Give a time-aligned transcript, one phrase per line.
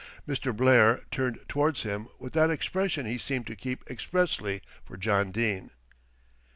[0.27, 0.51] Mr.
[0.51, 5.69] Blair turned towards him with that expression he seemed to keep expressly for John Dene.